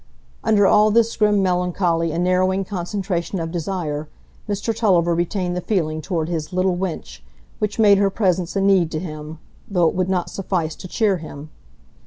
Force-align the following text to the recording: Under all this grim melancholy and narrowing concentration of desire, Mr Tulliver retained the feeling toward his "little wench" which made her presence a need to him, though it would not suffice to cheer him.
Under 0.43 0.65
all 0.65 0.89
this 0.89 1.15
grim 1.15 1.43
melancholy 1.43 2.11
and 2.11 2.23
narrowing 2.23 2.65
concentration 2.65 3.39
of 3.39 3.51
desire, 3.51 4.09
Mr 4.49 4.75
Tulliver 4.75 5.13
retained 5.13 5.55
the 5.55 5.61
feeling 5.61 6.01
toward 6.01 6.27
his 6.27 6.51
"little 6.51 6.75
wench" 6.75 7.19
which 7.59 7.77
made 7.77 7.99
her 7.99 8.09
presence 8.09 8.55
a 8.55 8.61
need 8.61 8.89
to 8.93 8.99
him, 8.99 9.37
though 9.69 9.87
it 9.87 9.93
would 9.93 10.09
not 10.09 10.31
suffice 10.31 10.75
to 10.77 10.87
cheer 10.87 11.17
him. 11.17 11.51